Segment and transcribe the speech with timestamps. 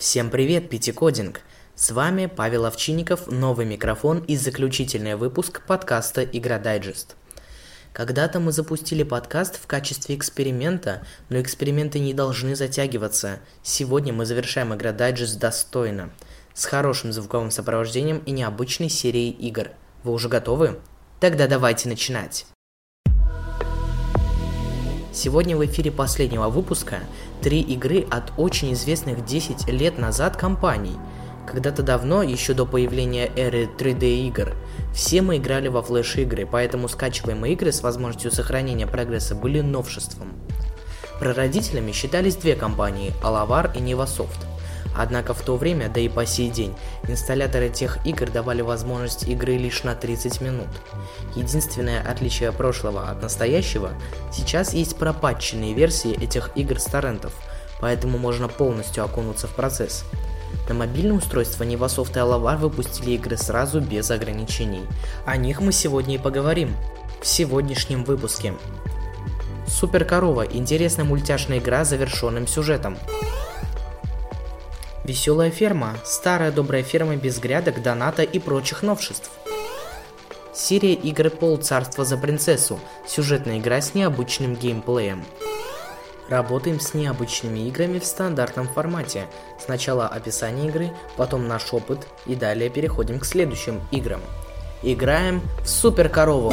[0.00, 1.42] Всем привет, Пятикодинг!
[1.74, 7.16] С вами Павел Овчинников, новый микрофон и заключительный выпуск подкаста «Игра Дайджест».
[7.92, 13.40] Когда-то мы запустили подкаст в качестве эксперимента, но эксперименты не должны затягиваться.
[13.62, 16.08] Сегодня мы завершаем «Игра Дайджест» достойно,
[16.54, 19.68] с хорошим звуковым сопровождением и необычной серией игр.
[20.02, 20.80] Вы уже готовы?
[21.20, 22.46] Тогда давайте начинать!
[25.12, 27.00] Сегодня в эфире последнего выпуска
[27.40, 30.96] три игры от очень известных 10 лет назад компаний.
[31.46, 34.52] Когда-то давно, еще до появления эры 3D игр,
[34.94, 40.34] все мы играли во флеш-игры, поэтому скачиваемые игры с возможностью сохранения прогресса были новшеством.
[41.18, 44.46] Прародителями считались две компании– Alavar и Nevasoft.
[44.96, 46.74] Однако в то время, да и по сей день,
[47.06, 50.68] инсталляторы тех игр давали возможность игры лишь на 30 минут.
[51.36, 53.90] Единственное отличие прошлого от настоящего,
[54.32, 57.32] сейчас есть пропатченные версии этих игр с торрентов,
[57.80, 60.04] поэтому можно полностью окунуться в процесс.
[60.68, 64.82] На мобильное устройство Nevasoft и Alavar выпустили игры сразу без ограничений.
[65.24, 66.74] О них мы сегодня и поговорим
[67.20, 68.54] в сегодняшнем выпуске.
[69.66, 72.96] Супер Корова– интересная мультяшная игра с завершенным сюжетом.
[75.10, 79.28] Веселая ферма– старая добрая ферма без грядок, доната и прочих новшеств.
[80.54, 85.24] Серия игр Пол Царство за принцессу– сюжетная игра с необычным геймплеем.
[86.28, 89.26] Работаем с необычными играми в стандартном формате.
[89.58, 94.20] Сначала описание игры, потом наш опыт и далее переходим к следующим играм.
[94.84, 96.52] Играем в Супер Корову.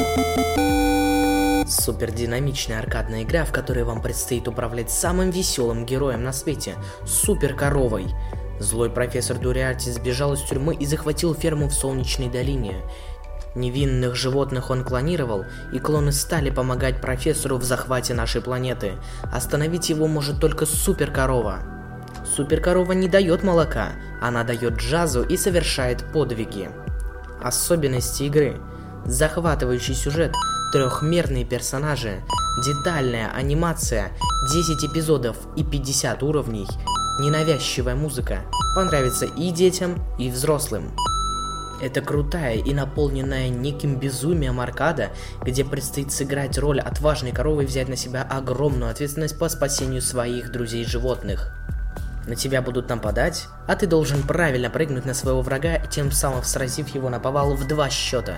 [1.68, 6.74] Супер динамичная аркадная игра, в которой вам предстоит управлять самым веселым героем на свете–
[7.06, 8.08] Супер Коровой.
[8.60, 12.82] Злой профессор Дуриарти сбежал из тюрьмы и захватил ферму в Солнечной долине.
[13.56, 18.94] Невинных животных он клонировал, и клоны стали помогать профессору в захвате нашей планеты.
[19.32, 21.60] Остановить его может только суперкорова.
[22.36, 26.70] Суперкорова не дает молока, она дает джазу и совершает подвиги.
[27.42, 28.60] Особенности игры.
[29.06, 30.34] Захватывающий сюжет,
[30.74, 32.22] трехмерные персонажи,
[32.64, 34.12] детальная анимация,
[34.54, 36.68] 10 эпизодов и 50 уровней,
[37.20, 38.42] ненавязчивая музыка.
[38.76, 40.94] Понравится и детям, и взрослым.
[41.82, 45.10] Это крутая и наполненная неким безумием аркада,
[45.44, 50.52] где предстоит сыграть роль отважной коровы и взять на себя огромную ответственность по спасению своих
[50.52, 51.54] друзей-животных.
[52.26, 56.90] На тебя будут нападать, а ты должен правильно прыгнуть на своего врага, тем самым сразив
[56.90, 58.38] его на повал в два счета.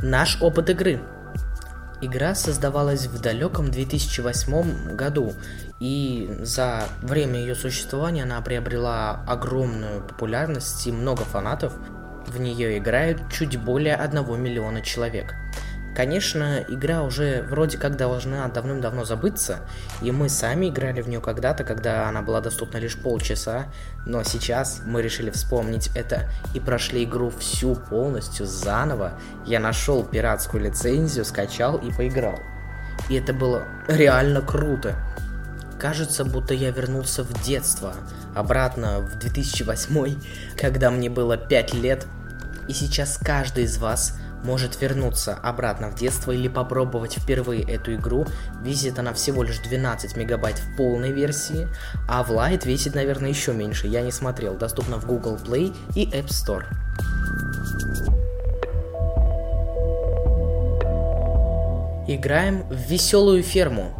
[0.00, 1.00] Наш опыт игры.
[2.04, 5.32] Игра создавалась в далеком 2008 году,
[5.80, 11.72] и за время ее существования она приобрела огромную популярность и много фанатов.
[12.26, 15.34] В нее играют чуть более 1 миллиона человек.
[15.94, 19.60] Конечно, игра уже вроде как должна давным-давно забыться,
[20.02, 23.66] и мы сами играли в нее когда-то, когда она была доступна лишь полчаса,
[24.04, 29.12] но сейчас мы решили вспомнить это и прошли игру всю полностью заново.
[29.46, 32.40] Я нашел пиратскую лицензию, скачал и поиграл.
[33.08, 34.96] И это было реально круто.
[35.78, 37.94] Кажется, будто я вернулся в детство,
[38.34, 40.20] обратно в 2008,
[40.56, 42.06] когда мне было 5 лет.
[42.68, 48.26] И сейчас каждый из вас может вернуться обратно в детство или попробовать впервые эту игру.
[48.62, 51.68] Весит она всего лишь 12 мегабайт в полной версии,
[52.08, 54.54] а в Lite весит, наверное, еще меньше, я не смотрел.
[54.56, 56.64] Доступна в Google Play и App Store.
[62.06, 63.94] Играем в веселую ферму.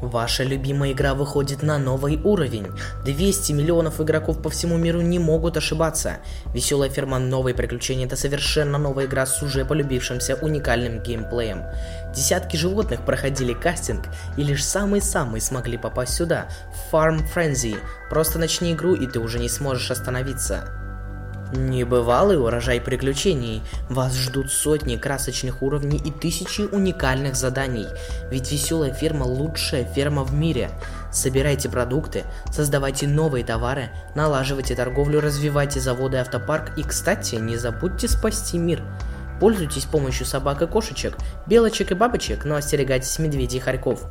[0.00, 2.68] Ваша любимая игра выходит на новый уровень.
[3.04, 6.18] 200 миллионов игроков по всему миру не могут ошибаться.
[6.54, 11.64] Веселая ферма Новые приключения это совершенно новая игра с уже полюбившимся уникальным геймплеем.
[12.14, 14.06] Десятки животных проходили кастинг,
[14.36, 17.76] и лишь самые-самые смогли попасть сюда, в Farm Frenzy.
[18.08, 20.89] Просто начни игру, и ты уже не сможешь остановиться.
[21.52, 23.62] Небывалый урожай приключений.
[23.88, 27.86] Вас ждут сотни красочных уровней и тысячи уникальных заданий.
[28.30, 30.70] Ведь веселая ферма лучшая ферма в мире.
[31.12, 36.78] Собирайте продукты, создавайте новые товары, налаживайте торговлю, развивайте заводы и автопарк.
[36.78, 38.82] И, кстати, не забудьте спасти мир.
[39.40, 44.04] Пользуйтесь помощью собак и кошечек, белочек и бабочек, но остерегайтесь медведей и хорьков.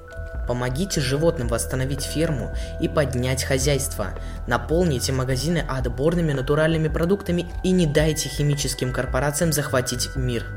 [0.50, 4.16] Помогите животным восстановить ферму и поднять хозяйство.
[4.48, 10.48] Наполните магазины отборными натуральными продуктами и не дайте химическим корпорациям захватить мир.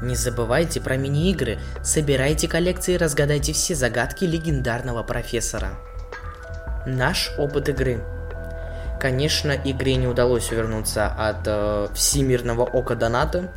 [0.00, 5.72] Не забывайте про мини-игры, собирайте коллекции и разгадайте все загадки легендарного профессора.
[6.86, 8.02] Наш опыт игры.
[8.98, 13.52] Конечно, игре не удалось увернуться от э, всемирного ока доната,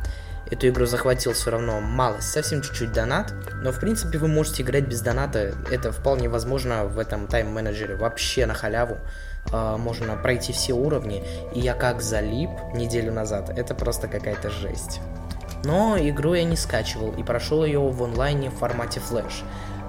[0.50, 3.32] Эту игру захватил все равно малость, совсем чуть-чуть донат,
[3.62, 8.46] но в принципе вы можете играть без доната, это вполне возможно в этом тайм-менеджере, вообще
[8.46, 8.98] на халяву.
[9.46, 11.24] Uh, можно пройти все уровни,
[11.54, 15.00] и я как залип неделю назад, это просто какая-то жесть.
[15.64, 19.42] Но игру я не скачивал и прошел ее в онлайне в формате флеш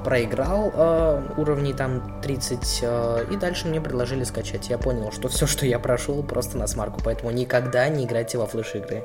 [0.04, 4.70] проиграл э, уровней там 30, э, и дальше мне предложили скачать.
[4.70, 8.48] Я понял, что все, что я прошел, просто на смарку, поэтому никогда не играйте во
[8.48, 9.04] флеш-игры.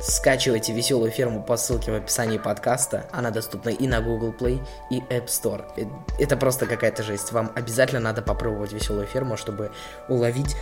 [0.00, 3.06] Скачивайте веселую ферму по ссылке в описании подкаста.
[3.10, 5.64] Она доступна и на Google Play, и App Store.
[5.76, 5.86] Э,
[6.20, 7.32] это просто какая-то жесть.
[7.32, 9.72] Вам обязательно надо попробовать веселую ферму, чтобы
[10.08, 10.54] уловить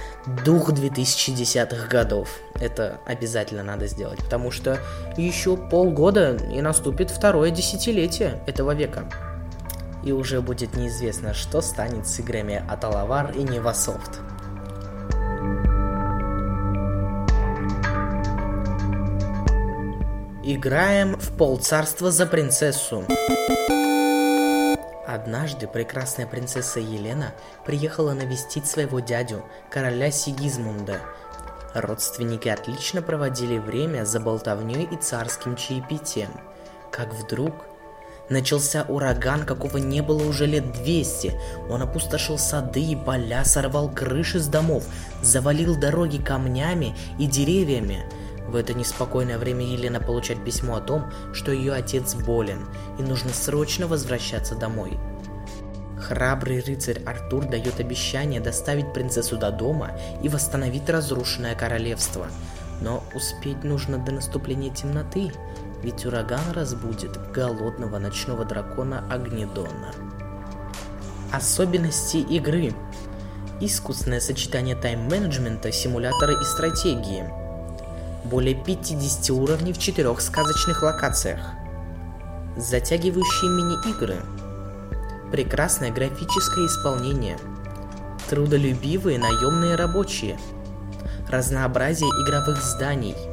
[0.45, 2.31] дух 2010-х годов.
[2.55, 4.79] Это обязательно надо сделать, потому что
[5.19, 9.05] еще полгода и наступит второе десятилетие этого века
[10.03, 14.21] и уже будет неизвестно, что станет с играми от Alavar и Nevasoft.
[20.49, 23.03] Играем в полцарства за принцессу.
[25.05, 27.35] Однажды прекрасная принцесса Елена
[27.65, 31.01] приехала навестить своего дядю, короля Сигизмунда.
[31.75, 36.31] Родственники отлично проводили время за болтовней и царским чаепитием.
[36.93, 37.53] Как вдруг
[38.29, 41.35] Начался ураган, какого не было уже лет 200.
[41.71, 44.85] Он опустошил сады и поля, сорвал крыши с домов,
[45.23, 48.05] завалил дороги камнями и деревьями.
[48.49, 52.67] В это неспокойное время Елена получает письмо о том, что ее отец болен,
[52.99, 54.99] и нужно срочно возвращаться домой.
[55.99, 62.29] Храбрый рыцарь Артур дает обещание доставить принцессу до дома и восстановить разрушенное королевство.
[62.81, 65.33] Но успеть нужно до наступления темноты,
[65.83, 69.93] ведь ураган разбудит голодного ночного дракона Агнедона.
[71.33, 72.73] Особенности игры.
[73.61, 77.46] Искусственное сочетание тайм-менеджмента, симулятора и стратегии.
[78.31, 81.41] Более 50 уровней в четырех сказочных локациях.
[82.57, 84.17] Затягивающие мини-игры.
[85.31, 87.39] Прекрасное графическое исполнение.
[88.29, 90.39] Трудолюбивые наемные рабочие.
[91.29, 93.17] Разнообразие игровых зданий–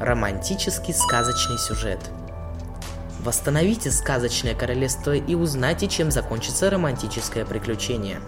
[0.00, 1.98] Романтический сказочный сюжет.
[3.20, 8.20] Восстановите сказочное королевство и узнайте, чем закончится романтическое приключение.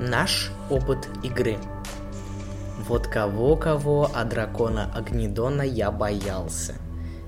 [0.00, 1.58] Наш опыт игры.
[2.78, 6.74] Вот кого-кого, а дракона Агнидона я боялся.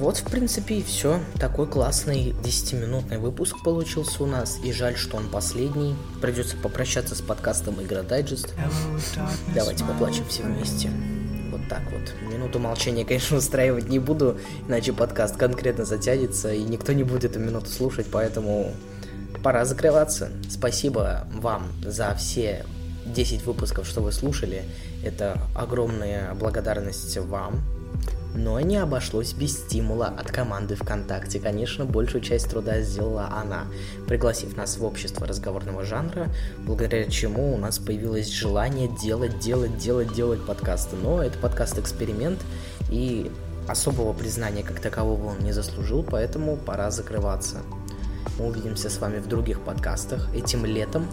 [0.00, 1.20] Вот, в принципе, и все.
[1.38, 4.58] Такой классный 10-минутный выпуск получился у нас.
[4.64, 5.94] И жаль, что он последний.
[6.22, 8.54] Придется попрощаться с подкастом Игра Дайджест.
[9.54, 10.90] Давайте поплачем все вместе.
[11.50, 12.32] Вот так вот.
[12.32, 17.38] Минуту молчания, конечно, устраивать не буду, иначе подкаст конкретно затянется, и никто не будет эту
[17.38, 18.72] минуту слушать, поэтому
[19.44, 20.30] пора закрываться.
[20.48, 22.64] Спасибо вам за все
[23.04, 24.62] 10 выпусков, что вы слушали.
[25.04, 27.60] Это огромная благодарность вам,
[28.34, 31.40] но не обошлось без стимула от команды ВКонтакте.
[31.40, 33.64] Конечно, большую часть труда сделала она,
[34.06, 36.28] пригласив нас в общество разговорного жанра,
[36.58, 40.96] благодаря чему у нас появилось желание делать, делать, делать, делать подкасты.
[40.96, 42.40] Но это подкаст-эксперимент,
[42.90, 43.30] и
[43.68, 47.58] особого признания как такового он не заслужил, поэтому пора закрываться.
[48.38, 51.06] Мы увидимся с вами в других подкастах этим летом.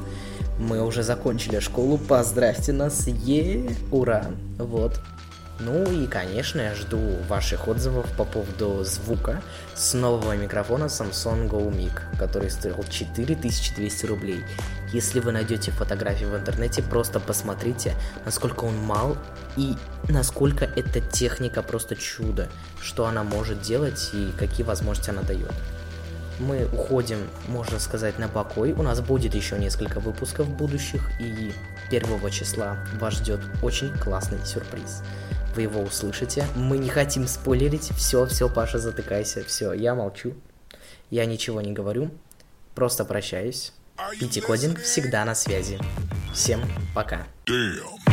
[0.59, 4.25] Мы уже закончили школу, поздравьте нас, е, ура!
[4.57, 4.99] Вот,
[5.59, 9.41] Ну и, конечно, я жду ваших отзывов по поводу звука
[9.73, 14.43] с нового микрофона Samsung Go Mic, который стоил 4200 рублей.
[14.93, 19.17] Если вы найдете фотографии в интернете, просто посмотрите, насколько он мал
[19.57, 19.75] и
[20.07, 22.47] насколько эта техника просто чудо,
[22.79, 25.53] что она может делать и какие возможности она дает.
[26.39, 28.73] Мы уходим, можно сказать, на покой.
[28.73, 31.51] У нас будет еще несколько выпусков будущих, и
[31.89, 35.03] 1 числа вас ждет очень классный сюрприз
[35.57, 36.45] вы его услышите.
[36.55, 37.89] Мы не хотим спойлерить.
[37.97, 39.43] Все, все, Паша, затыкайся.
[39.43, 40.35] Все, я молчу.
[41.09, 42.11] Я ничего не говорю.
[42.75, 43.73] Просто прощаюсь.
[44.19, 45.79] Пити Кодинг всегда на связи.
[46.31, 46.61] Всем
[46.93, 47.25] пока.
[47.47, 48.06] Damn.